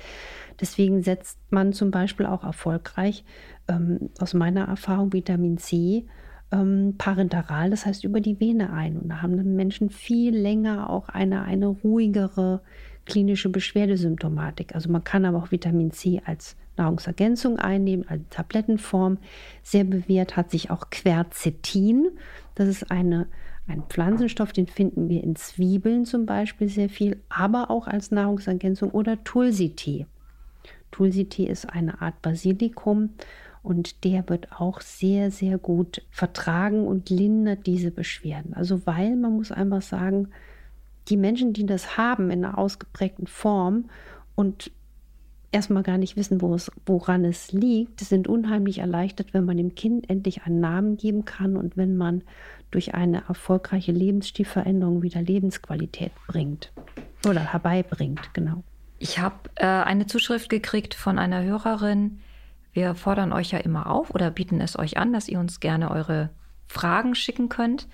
Deswegen 0.60 1.02
setzt 1.02 1.40
man 1.52 1.72
zum 1.72 1.90
Beispiel 1.90 2.26
auch 2.26 2.44
erfolgreich 2.44 3.24
ähm, 3.70 4.10
aus 4.20 4.34
meiner 4.34 4.66
Erfahrung 4.66 5.14
Vitamin 5.14 5.58
C 5.58 6.06
ähm, 6.52 6.96
parenteral, 6.98 7.70
das 7.70 7.86
heißt 7.86 8.04
über 8.04 8.20
die 8.20 8.42
Vene 8.42 8.74
ein. 8.74 8.98
Und 8.98 9.08
da 9.08 9.22
haben 9.22 9.38
dann 9.38 9.56
Menschen 9.56 9.90
viel 9.90 10.36
länger 10.36 10.90
auch 10.90 11.08
eine, 11.08 11.44
eine 11.44 11.68
ruhigere 11.68 12.62
klinische 13.06 13.48
Beschwerdesymptomatik. 13.48 14.76
Also 14.76 14.92
man 14.92 15.06
kann 15.06 15.24
aber 15.24 15.38
auch 15.38 15.52
Vitamin 15.52 15.92
C 15.92 16.22
als 16.26 16.58
Nahrungsergänzung 16.76 17.58
einnehmen, 17.58 18.06
als 18.10 18.24
Tablettenform. 18.32 19.18
Sehr 19.64 19.86
bewährt 19.86 20.36
hat 20.36 20.52
sich 20.52 20.72
auch 20.72 20.90
Quercetin. 20.90 22.10
Das 22.56 22.68
ist 22.68 22.92
eine 22.92 23.28
ein 23.68 23.84
Pflanzenstoff, 23.84 24.54
den 24.54 24.68
finden 24.68 25.10
wir 25.10 25.24
in 25.24 25.36
Zwiebeln 25.36 26.06
zum 26.06 26.26
Beispiel 26.26 26.70
sehr 26.70 26.90
viel, 26.90 27.22
aber 27.30 27.70
auch 27.70 27.88
als 27.88 28.12
Nahrungsergänzung 28.12 28.92
oder 28.92 29.24
Tulsi-Tee. 29.24 30.06
Tulsi-Tee 30.92 31.46
ist 31.46 31.70
eine 31.70 32.02
Art 32.02 32.22
Basilikum 32.22 33.10
und 33.64 34.06
der 34.06 34.28
wird 34.30 34.54
auch 34.54 34.80
sehr, 34.80 35.32
sehr 35.32 35.58
gut 35.58 36.02
vertragen 36.10 36.88
und 36.88 37.10
lindert 37.10 37.68
diese 37.68 37.92
Beschwerden. 37.92 38.54
Also 38.54 38.86
weil 38.88 39.16
man 39.18 39.34
muss 39.34 39.52
einfach 39.52 39.82
sagen, 39.82 40.30
die 41.10 41.18
Menschen, 41.18 41.54
die 41.54 41.66
das 41.66 41.98
haben 41.98 42.32
in 42.32 42.46
einer 42.46 42.58
ausgeprägten 42.58 43.28
Form 43.28 43.90
und 44.36 44.72
erstmal 45.52 45.84
gar 45.84 45.98
nicht 45.98 46.18
wissen, 46.18 46.42
es, 46.54 46.72
woran 46.86 47.26
es 47.26 47.52
liegt, 47.52 48.02
sind 48.02 48.28
unheimlich 48.28 48.80
erleichtert, 48.80 49.34
wenn 49.34 49.46
man 49.46 49.58
dem 49.58 49.76
Kind 49.76 50.10
endlich 50.10 50.44
einen 50.44 50.60
Namen 50.60 50.98
geben 50.98 51.26
kann 51.26 51.56
und 51.56 51.78
wenn 51.78 51.98
man 51.98 52.24
durch 52.72 52.94
eine 52.94 53.24
erfolgreiche 53.28 53.92
Lebensstilveränderung 53.92 55.02
wieder 55.02 55.22
Lebensqualität 55.22 56.12
bringt 56.28 56.72
oder 57.28 57.52
herbeibringt, 57.54 58.34
genau. 58.34 58.64
Ich 59.00 59.20
habe 59.20 59.36
äh, 59.56 59.66
eine 59.66 60.08
Zuschrift 60.08 60.50
gekriegt 60.50 60.96
von 60.96 61.20
einer 61.20 61.44
Hörerin. 61.44 62.20
Wir 62.74 62.96
fordern 62.96 63.32
euch 63.32 63.52
ja 63.52 63.60
immer 63.60 63.90
auf 63.90 64.14
oder 64.14 64.32
bieten 64.32 64.60
es 64.60 64.78
euch 64.78 64.98
an, 64.98 65.14
dass 65.14 65.28
ihr 65.28 65.40
uns 65.40 65.60
gerne 65.60 65.92
eure 65.92 66.30
Fragen 66.68 67.16
schicken 67.16 67.48
könnt. 67.48 67.88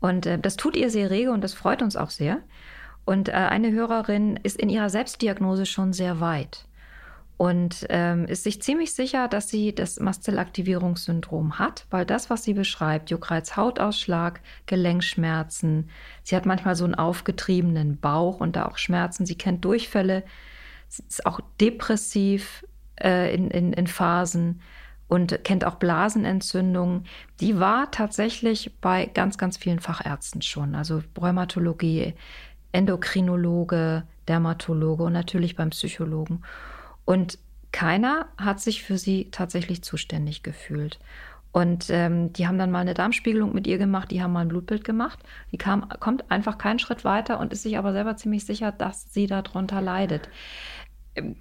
Und 0.00 0.26
äh, 0.26 0.38
das 0.38 0.56
tut 0.56 0.76
ihr 0.76 0.90
sehr 0.90 1.10
rege 1.10 1.30
und 1.30 1.42
das 1.42 1.54
freut 1.54 1.80
uns 1.80 1.96
auch 1.96 2.10
sehr. 2.10 2.38
Und 3.04 3.28
äh, 3.28 3.32
eine 3.32 3.72
Hörerin 3.72 4.38
ist 4.42 4.60
in 4.60 4.68
ihrer 4.68 4.90
Selbstdiagnose 4.90 5.64
schon 5.64 5.92
sehr 5.92 6.20
weit 6.20 6.67
und 7.38 7.86
ähm, 7.88 8.24
ist 8.26 8.42
sich 8.42 8.60
ziemlich 8.60 8.92
sicher, 8.92 9.28
dass 9.28 9.48
sie 9.48 9.72
das 9.72 10.00
Mastzellaktivierungssyndrom 10.00 11.60
hat, 11.60 11.86
weil 11.88 12.04
das, 12.04 12.30
was 12.30 12.42
sie 12.42 12.52
beschreibt, 12.52 13.10
Juckreiz, 13.10 13.56
Hautausschlag, 13.56 14.40
Gelenkschmerzen, 14.66 15.88
sie 16.24 16.34
hat 16.34 16.46
manchmal 16.46 16.74
so 16.74 16.84
einen 16.84 16.96
aufgetriebenen 16.96 17.96
Bauch 17.96 18.40
und 18.40 18.56
da 18.56 18.66
auch 18.66 18.76
Schmerzen, 18.76 19.24
sie 19.24 19.36
kennt 19.36 19.64
Durchfälle, 19.64 20.24
sie 20.88 21.04
ist 21.08 21.26
auch 21.26 21.40
depressiv 21.60 22.66
äh, 23.00 23.32
in, 23.32 23.52
in, 23.52 23.72
in 23.72 23.86
Phasen 23.86 24.60
und 25.06 25.44
kennt 25.44 25.64
auch 25.64 25.76
Blasenentzündungen. 25.76 27.06
Die 27.38 27.60
war 27.60 27.92
tatsächlich 27.92 28.72
bei 28.80 29.06
ganz, 29.06 29.38
ganz 29.38 29.56
vielen 29.56 29.78
Fachärzten 29.78 30.42
schon, 30.42 30.74
also 30.74 31.04
Rheumatologie, 31.16 32.14
Endokrinologe, 32.72 34.02
Dermatologe 34.26 35.04
und 35.04 35.12
natürlich 35.12 35.54
beim 35.54 35.70
Psychologen. 35.70 36.42
Und 37.08 37.38
keiner 37.72 38.26
hat 38.36 38.60
sich 38.60 38.82
für 38.82 38.98
sie 38.98 39.30
tatsächlich 39.30 39.80
zuständig 39.82 40.42
gefühlt. 40.42 40.98
Und 41.52 41.88
ähm, 41.88 42.34
die 42.34 42.46
haben 42.46 42.58
dann 42.58 42.70
mal 42.70 42.80
eine 42.80 42.92
Darmspiegelung 42.92 43.54
mit 43.54 43.66
ihr 43.66 43.78
gemacht, 43.78 44.10
die 44.10 44.22
haben 44.22 44.34
mal 44.34 44.42
ein 44.42 44.48
Blutbild 44.48 44.84
gemacht. 44.84 45.18
Die 45.50 45.56
kam, 45.56 45.88
kommt 46.00 46.30
einfach 46.30 46.58
keinen 46.58 46.78
Schritt 46.78 47.06
weiter 47.06 47.40
und 47.40 47.50
ist 47.50 47.62
sich 47.62 47.78
aber 47.78 47.94
selber 47.94 48.18
ziemlich 48.18 48.44
sicher, 48.44 48.72
dass 48.72 49.10
sie 49.10 49.26
darunter 49.26 49.80
leidet. 49.80 50.28
Ähm, 51.14 51.36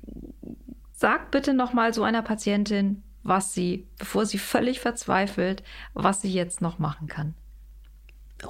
sag 0.94 1.32
bitte 1.32 1.54
noch 1.54 1.74
mal 1.74 1.94
so 1.94 2.04
einer 2.04 2.22
Patientin, 2.22 3.04
was 3.24 3.54
sie, 3.54 3.88
bevor 4.00 4.26
sie 4.26 4.38
völlig 4.38 4.80
verzweifelt, 4.80 5.64
was 5.94 6.22
sie 6.22 6.32
jetzt 6.32 6.62
noch 6.62 6.80
machen 6.80 7.10
kann. 7.10 7.34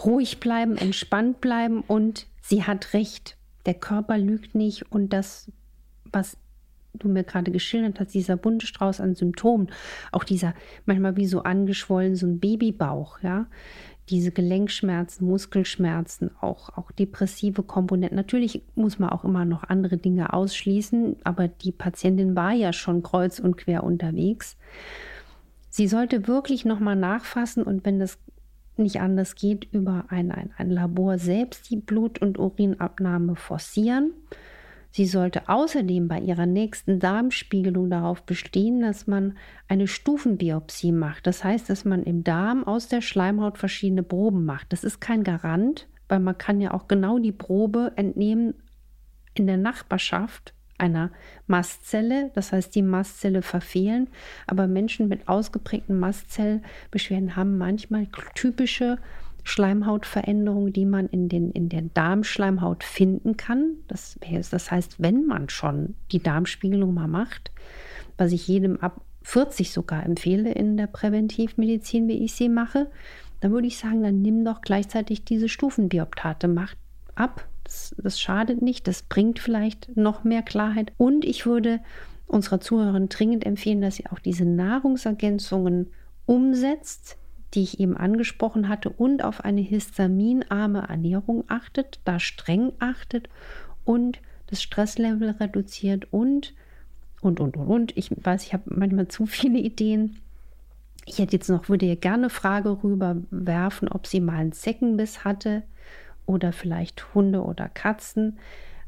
Ruhig 0.06 0.40
bleiben, 0.40 0.78
entspannt 0.78 1.42
bleiben 1.42 1.82
und 1.82 2.28
sie 2.44 2.64
hat 2.66 2.94
recht. 2.94 3.38
Der 3.66 3.74
Körper 3.74 4.20
lügt 4.20 4.54
nicht 4.54 4.92
und 4.92 5.14
das, 5.14 5.52
was 6.12 6.38
du 6.98 7.08
mir 7.08 7.24
gerade 7.24 7.51
geschildert 7.51 8.00
hast, 8.00 8.13
dieser 8.13 8.38
bunte 8.38 8.68
Strauß 8.68 9.01
an 9.01 9.16
Symptomen, 9.16 9.68
auch 10.12 10.24
dieser 10.24 10.54
manchmal 10.86 11.18
wie 11.18 11.27
so 11.27 11.44
angeschwollen, 11.44 12.16
so 12.16 12.27
ein 12.27 12.39
Babybauch, 12.39 13.20
ja, 13.22 13.48
diese 14.10 14.32
Gelenkschmerzen, 14.32 15.27
Muskelschmerzen, 15.27 16.32
auch, 16.39 16.77
auch 16.77 16.92
depressive 16.92 17.63
Komponenten. 17.63 18.16
Natürlich 18.16 18.63
muss 18.75 19.00
man 19.00 19.10
auch 19.10 19.25
immer 19.25 19.44
noch 19.44 19.63
andere 19.66 19.98
Dinge 19.98 20.34
ausschließen, 20.34 21.18
aber 21.24 21.48
die 21.48 21.74
Patientin 21.74 22.36
war 22.36 22.54
ja 22.54 22.72
schon 22.72 23.04
kreuz 23.04 23.39
und 23.39 23.58
quer 23.58 23.84
unterwegs. 23.84 24.56
Sie 25.70 25.88
sollte 25.88 26.27
wirklich 26.27 26.63
nochmal 26.63 26.96
nachfassen 26.96 27.63
und 27.63 27.86
wenn 27.86 28.00
das 28.00 28.18
nicht 28.77 29.01
anders 29.01 29.36
geht, 29.36 29.68
über 29.74 30.06
ein, 30.10 30.32
ein, 30.32 30.51
ein 30.58 30.70
Labor 30.70 31.18
selbst 31.18 31.70
die 31.70 31.77
Blut- 31.77 32.22
und 32.22 32.38
Urinabnahme 32.39 33.36
forcieren. 33.36 34.12
Sie 34.98 35.06
sollte 35.06 35.48
außerdem 35.48 36.08
bei 36.08 36.20
ihrer 36.20 36.48
nächsten 36.48 37.00
Darmspiegelung 37.00 37.88
darauf 37.92 38.24
bestehen, 38.24 38.82
dass 38.82 39.06
man 39.06 39.38
eine 39.68 39.88
Stufenbiopsie 39.88 40.92
macht. 40.92 41.27
Das 41.27 41.44
heißt, 41.44 41.70
dass 41.70 41.86
man 41.86 42.01
im 42.01 42.24
Darm 42.24 42.63
aus 42.63 42.88
der 42.88 43.01
Schleimhaut 43.01 43.60
verschiedene 43.60 44.01
Proben 44.01 44.44
macht. 44.44 44.74
Das 44.74 44.84
ist 44.84 45.00
kein 45.00 45.24
Garant, 45.24 45.88
weil 46.10 46.20
man 46.20 46.36
kann 46.36 46.62
ja 46.62 46.74
auch 46.74 46.88
genau 46.88 47.20
die 47.20 47.32
Probe 47.32 47.92
entnehmen 47.96 48.56
in 49.36 49.46
der 49.46 49.58
Nachbarschaft 49.58 50.56
einer 50.80 51.12
Mastzelle, 51.46 52.32
das 52.34 52.51
heißt 52.51 52.74
die 52.74 52.82
Mastzelle 52.82 53.44
verfehlen, 53.44 54.08
aber 54.48 54.66
Menschen 54.66 55.10
mit 55.10 55.27
ausgeprägten 55.27 56.00
Mastzellbeschwerden 56.00 57.36
haben 57.36 57.60
manchmal 57.60 58.08
typische 58.34 58.98
Schleimhautveränderungen, 59.48 60.74
die 60.74 60.86
man 60.86 61.08
in, 61.08 61.30
den, 61.30 61.51
in 61.51 61.70
der 61.70 61.84
Darmschleimhaut 61.94 62.84
finden 62.84 63.38
kann. 63.38 63.77
Das, 63.88 64.20
das 64.51 64.72
heißt, 64.72 65.01
wenn 65.01 65.25
man 65.25 65.50
schon 65.50 65.96
die 66.12 66.22
Darmspiegelung 66.22 66.94
mal 66.94 67.08
macht, 67.08 67.51
was 68.18 68.34
ich 68.34 68.48
jedem 68.48 68.77
ab 68.82 69.01
40 69.24 69.72
sogar 69.72 70.06
empfehle 70.06 70.51
in 70.51 70.77
der 70.77 70.88
Präventivmedizin, 70.88 72.08
wie 72.08 72.24
ich 72.24 72.34
sie 72.34 72.50
mache, 72.50 72.89
dann 73.39 73.51
würde 73.51 73.68
ich 73.68 73.77
sagen, 73.77 74.03
dann 74.03 74.22
nimm 74.22 74.44
doch 74.44 74.62
gleichzeitig 74.62 75.24
diese 75.24 75.50
Stufenbioptate, 75.50 76.48
mach 76.48 76.74
ab. 77.16 77.48
Das, 77.64 77.96
das 77.98 78.20
schadet 78.20 78.62
nicht, 78.62 78.88
das 78.88 79.03
bringt 79.03 79.40
vielleicht 79.40 79.96
noch 79.96 80.24
mehr 80.24 80.42
Klarheit. 80.42 80.92
Und 80.98 81.25
ich 81.25 81.46
würde 81.46 81.79
unserer 82.25 82.60
Zuhörerin 82.60 83.10
dringend 83.10 83.46
empfehlen, 83.46 83.81
dass 83.81 83.96
sie 83.96 84.07
auch 84.07 84.20
diese 84.20 84.46
Nahrungsergänzungen 84.46 85.88
umsetzt, 86.25 87.18
die 87.53 87.64
ich 87.64 87.79
eben 87.79 87.96
angesprochen 87.96 88.68
hatte, 88.68 88.90
und 88.90 89.24
auf 89.24 89.44
eine 89.44 89.62
histaminarme 89.62 90.88
Ernährung 90.88 91.44
achtet, 91.48 92.00
da 92.03 92.20
streng 92.20 92.74
achtet 92.79 93.29
und 93.86 94.20
das 94.48 94.62
Stresslevel 94.62 95.31
reduziert 95.31 96.12
und, 96.12 96.53
und, 97.22 97.40
und, 97.40 97.57
und, 97.57 97.68
und. 97.68 97.98
Ich 97.98 98.12
weiß, 98.12 98.44
ich 98.44 98.53
habe 98.53 98.64
manchmal 98.68 99.07
zu 99.07 99.25
viele 99.25 99.60
Ideen. 99.60 100.18
Ich 101.05 101.20
hätte 101.20 101.38
jetzt 101.38 101.50
noch, 101.50 101.70
würde 101.70 101.86
ihr 101.86 101.96
gerne 101.96 102.29
Frage 102.29 102.83
rüberwerfen, 102.83 103.88
ob 103.88 104.07
sie 104.07 104.20
mal 104.20 104.38
einen 104.38 104.51
Zeckenbiss 104.51 105.24
hatte 105.24 105.64
oder 106.25 106.51
vielleicht 106.51 107.14
Hunde 107.14 107.44
oder 107.44 107.70
Katzen. 107.70 108.40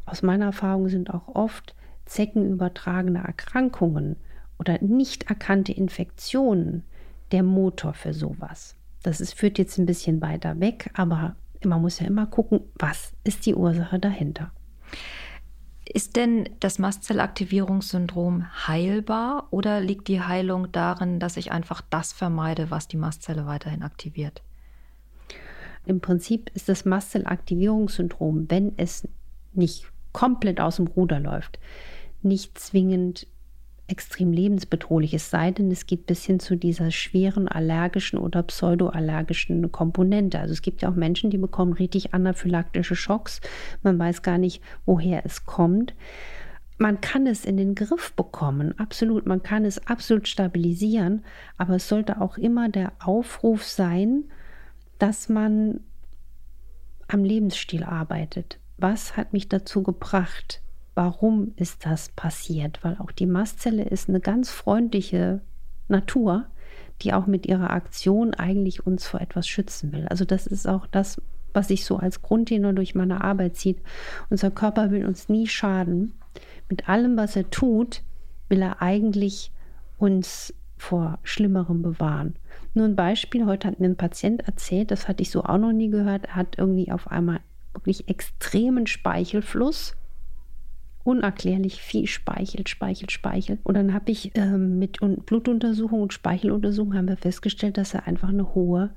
Aus 0.06 0.22
meiner 0.22 0.45
Erfahrung 0.45 0.89
sind 0.89 1.13
auch 1.13 1.28
oft 1.34 1.76
zeckenübertragene 2.06 3.24
Erkrankungen 3.24 4.17
oder 4.58 4.82
nicht 4.82 5.30
erkannte 5.30 5.72
Infektionen 5.72 6.84
der 7.32 7.44
Motor 7.44 7.94
für 7.94 8.13
sowas. 8.13 8.76
Das 9.04 9.22
ist, 9.22 9.34
führt 9.34 9.58
jetzt 9.58 9.78
ein 9.78 9.86
bisschen 9.86 10.22
weiter 10.22 10.60
weg, 10.60 10.92
aber 10.94 11.36
man 11.63 11.82
muss 11.82 12.00
ja 12.00 12.08
immer 12.08 12.26
gucken, 12.26 12.62
was 12.76 13.13
ist 13.24 13.46
die 13.46 13.56
Ursache 13.56 14.00
dahinter. 14.00 14.52
Ist 15.86 16.15
denn 16.15 16.48
das 16.60 16.78
Mastzellaktivierungssyndrom 16.78 18.46
heilbar 18.68 19.48
oder 19.52 19.82
liegt 19.82 20.08
die 20.08 20.22
Heilung 20.22 20.72
darin, 20.72 21.20
dass 21.20 21.38
ich 21.38 21.52
einfach 21.52 21.82
das 21.89 22.13
vermeide, 22.13 22.70
was 22.70 22.88
die 22.88 22.98
Mastzelle 22.98 23.48
weiterhin 23.48 23.82
aktiviert? 23.82 24.44
Im 25.86 26.02
Prinzip 26.02 26.52
ist 26.54 26.70
das 26.70 26.86
Mastzellaktivierungssyndrom, 26.86 28.46
wenn 28.50 28.74
es 28.78 29.08
nicht 29.54 29.92
komplett 30.12 30.60
aus 30.62 30.76
dem 30.76 30.88
Ruder 30.88 31.20
läuft, 31.20 31.60
nicht 32.22 32.60
zwingend 32.60 33.26
extrem 33.89 34.32
lebensbedrohlich, 34.32 35.13
es 35.13 35.30
sei 35.30 35.52
denn, 35.52 35.71
es 35.71 35.86
geht 35.86 36.06
bis 36.06 36.23
hin 36.23 36.39
zu 36.39 36.56
dieser 36.56 36.91
schweren 36.91 37.47
allergischen 37.47 38.19
oder 38.19 38.43
pseudoallergischen 38.43 39.71
Komponente. 39.71 40.39
Also 40.39 40.54
es 40.54 40.62
gibt 40.62 40.82
ja 40.82 40.89
auch 40.89 40.95
Menschen, 40.95 41.30
die 41.30 41.38
bekommen 41.38 41.73
richtig 41.73 42.13
anaphylaktische 42.13 42.95
Schocks. 42.95 43.41
Man 43.82 43.97
weiß 43.97 44.21
gar 44.21 44.38
nicht, 44.38 44.62
woher 44.86 45.25
es 45.25 45.45
kommt. 45.45 45.93
Man 46.78 47.02
kann 47.02 47.28
es 47.28 47.43
in 47.43 47.58
den 47.58 47.75
Griff 47.75 48.13
bekommen, 48.13 48.78
absolut. 48.80 49.25
Man 49.25 49.43
kann 49.43 49.65
es 49.65 49.86
absolut 49.88 50.28
stabilisieren, 50.28 51.25
aber 51.58 51.75
es 51.75 51.89
sollte 51.89 52.21
auch 52.21 52.38
immer 52.38 52.69
der 52.69 52.93
Aufruf 52.99 53.65
sein, 53.65 54.25
dass 54.97 55.28
man 55.28 55.82
am 57.10 57.23
Lebensstil 57.23 57.84
arbeitet. 57.84 58.60
Was 58.78 59.17
hat 59.17 59.34
mich 59.34 59.49
dazu 59.49 59.84
gebracht, 59.84 60.62
warum 61.00 61.54
ist 61.56 61.86
das 61.86 62.10
passiert, 62.10 62.84
weil 62.84 62.98
auch 62.98 63.12
die 63.12 63.26
Mastzelle 63.26 63.84
ist 63.84 64.10
eine 64.10 64.20
ganz 64.20 64.52
freundliche 64.52 65.40
Natur, 65.88 66.48
die 67.02 67.14
auch 67.14 67.26
mit 67.26 67.46
ihrer 67.46 67.70
Aktion 67.70 68.34
eigentlich 68.34 68.86
uns 68.86 69.08
vor 69.08 69.22
etwas 69.22 69.48
schützen 69.48 69.94
will. 69.94 70.10
Also 70.10 70.26
das 70.26 70.46
ist 70.46 70.68
auch 70.68 70.88
das, 70.88 71.22
was 71.54 71.70
sich 71.70 71.86
so 71.86 71.96
als 71.96 72.22
Grundtenor 72.22 72.74
durch 72.74 72.96
meine 72.96 73.24
Arbeit 73.24 73.56
zieht. 73.56 73.78
Unser 74.30 74.52
Körper 74.52 74.92
will 74.92 75.06
uns 75.06 75.30
nie 75.30 75.48
schaden. 75.48 76.12
Mit 76.68 76.90
allem, 76.90 77.16
was 77.16 77.38
er 77.38 77.50
tut, 77.50 78.04
will 78.50 78.62
er 78.62 78.82
eigentlich 78.82 79.54
uns 80.00 80.54
vor 80.76 81.20
Schlimmerem 81.24 81.82
bewahren. 81.82 82.36
Nur 82.74 82.84
ein 82.84 82.98
Beispiel, 82.98 83.46
heute 83.46 83.70
hat 83.70 83.80
mir 83.80 83.88
ein 83.88 83.96
Patient 83.96 84.42
erzählt, 84.42 84.92
das 84.92 85.08
hatte 85.08 85.22
ich 85.22 85.32
so 85.32 85.46
auch 85.46 85.60
noch 85.60 85.72
nie 85.72 85.90
gehört, 85.90 86.26
er 86.26 86.36
hat 86.36 86.58
irgendwie 86.58 86.92
auf 86.92 87.10
einmal 87.10 87.40
wirklich 87.72 88.10
extremen 88.10 88.86
Speichelfluss 88.86 89.96
unerklärlich 91.10 91.82
viel 91.82 92.06
Speichel, 92.06 92.67
Speichel, 92.67 93.10
Speichel. 93.10 93.58
Und 93.63 93.74
dann 93.74 93.95
habe 93.95 94.12
ich 94.12 94.32
ähm, 94.36 94.78
mit 94.78 95.00
Blutuntersuchung 95.26 96.04
und 96.04 96.13
Speicheluntersuchung 96.13 96.93
haben 96.93 97.08
wir 97.08 97.17
festgestellt, 97.17 97.78
dass 97.78 97.95
er 97.95 98.06
einfach 98.06 98.30
eine 98.30 98.54
hohe 98.54 98.91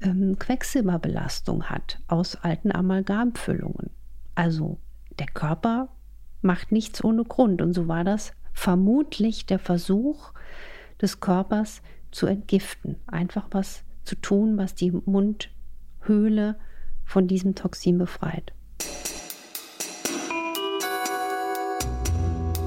ähm, 0.00 0.36
Quecksilberbelastung 0.40 1.64
hat 1.64 2.00
aus 2.08 2.34
alten 2.34 2.72
Amalgamfüllungen. 2.74 3.90
Also 4.34 4.78
der 5.20 5.28
Körper 5.28 5.88
macht 6.40 6.72
nichts 6.72 7.04
ohne 7.04 7.22
Grund. 7.22 7.62
Und 7.62 7.74
so 7.74 7.86
war 7.86 8.02
das 8.02 8.32
vermutlich 8.52 9.46
der 9.46 9.60
Versuch 9.60 10.32
des 11.00 11.20
Körpers 11.20 11.80
zu 12.10 12.26
entgiften. 12.26 12.96
Einfach 13.06 13.46
was 13.52 13.84
zu 14.02 14.16
tun, 14.16 14.58
was 14.58 14.74
die 14.74 14.90
Mundhöhle 14.90 16.56
von 17.04 17.28
diesem 17.28 17.54
Toxin 17.54 17.98
befreit. 17.98 18.52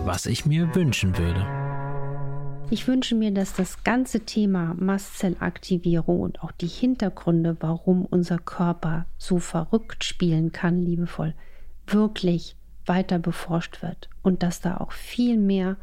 Was 0.05 0.27
ich 0.27 0.45
mir 0.45 0.75
wünschen 0.75 1.17
würde. 1.17 1.45
Ich 2.69 2.87
wünsche 2.87 3.15
mir, 3.15 3.31
dass 3.31 3.53
das 3.53 3.83
ganze 3.83 4.21
Thema 4.21 4.75
Mastzellaktivierung 4.79 6.19
und 6.19 6.41
auch 6.41 6.51
die 6.51 6.67
Hintergründe, 6.67 7.57
warum 7.59 8.05
unser 8.05 8.37
Körper 8.37 9.05
so 9.17 9.39
verrückt 9.39 10.03
spielen 10.03 10.51
kann, 10.51 10.83
liebevoll, 10.83 11.33
wirklich 11.87 12.55
weiter 12.85 13.19
beforscht 13.19 13.81
wird 13.81 14.09
und 14.21 14.43
dass 14.43 14.61
da 14.61 14.77
auch 14.77 14.91
viel 14.91 15.37
mehr 15.37 15.77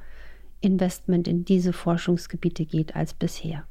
Investment 0.60 1.26
in 1.26 1.44
diese 1.44 1.72
Forschungsgebiete 1.72 2.64
geht 2.64 2.94
als 2.94 3.14
bisher. 3.14 3.64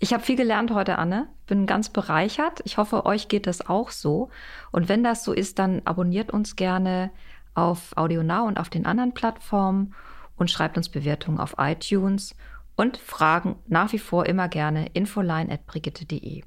Ich 0.00 0.12
habe 0.12 0.22
viel 0.22 0.36
gelernt 0.36 0.72
heute, 0.72 0.98
Anne. 0.98 1.26
Bin 1.46 1.66
ganz 1.66 1.88
bereichert. 1.88 2.60
Ich 2.64 2.78
hoffe, 2.78 3.04
euch 3.04 3.26
geht 3.26 3.48
das 3.48 3.68
auch 3.68 3.90
so. 3.90 4.30
Und 4.70 4.88
wenn 4.88 5.02
das 5.02 5.24
so 5.24 5.32
ist, 5.32 5.58
dann 5.58 5.82
abonniert 5.84 6.30
uns 6.30 6.54
gerne 6.54 7.10
auf 7.58 7.96
AudioNow 7.96 8.46
und 8.46 8.58
auf 8.58 8.70
den 8.70 8.86
anderen 8.86 9.14
Plattformen 9.14 9.94
und 10.36 10.50
schreibt 10.50 10.76
uns 10.76 10.88
Bewertungen 10.88 11.40
auf 11.40 11.56
iTunes 11.58 12.36
und 12.76 12.96
Fragen 12.96 13.56
nach 13.66 13.92
wie 13.92 13.98
vor 13.98 14.26
immer 14.26 14.48
gerne 14.48 14.86
infoline.brigitte.de. 14.92 16.42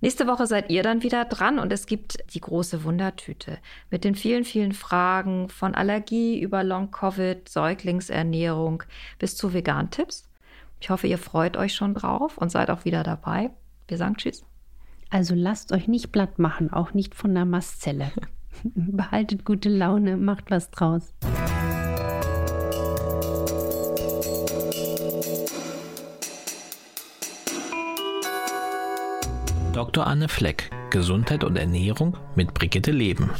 Nächste 0.00 0.28
Woche 0.28 0.46
seid 0.46 0.70
ihr 0.70 0.84
dann 0.84 1.02
wieder 1.02 1.24
dran 1.24 1.58
und 1.58 1.72
es 1.72 1.86
gibt 1.86 2.18
die 2.32 2.40
große 2.40 2.84
Wundertüte 2.84 3.58
mit 3.90 4.04
den 4.04 4.14
vielen, 4.14 4.44
vielen 4.44 4.72
Fragen 4.72 5.48
von 5.48 5.74
Allergie 5.74 6.40
über 6.40 6.62
Long-Covid, 6.62 7.48
Säuglingsernährung 7.48 8.84
bis 9.18 9.36
zu 9.36 9.52
Vegan-Tipps. 9.52 10.28
Ich 10.80 10.90
hoffe, 10.90 11.08
ihr 11.08 11.18
freut 11.18 11.56
euch 11.56 11.74
schon 11.74 11.94
drauf 11.94 12.38
und 12.38 12.52
seid 12.52 12.70
auch 12.70 12.84
wieder 12.84 13.02
dabei. 13.02 13.50
Wir 13.88 13.96
sagen 13.96 14.16
Tschüss. 14.16 14.44
Also 15.10 15.34
lasst 15.34 15.72
euch 15.72 15.88
nicht 15.88 16.12
platt 16.12 16.38
machen, 16.38 16.72
auch 16.72 16.94
nicht 16.94 17.16
von 17.16 17.34
der 17.34 17.44
Mastzelle. 17.44 18.12
Behaltet 18.74 19.44
gute 19.44 19.68
Laune, 19.68 20.16
macht 20.16 20.50
was 20.50 20.70
draus. 20.70 21.12
Dr. 29.72 30.06
Anne 30.06 30.28
Fleck, 30.28 30.70
Gesundheit 30.90 31.44
und 31.44 31.56
Ernährung 31.56 32.16
mit 32.34 32.52
Brigitte 32.52 32.90
Leben. 32.90 33.30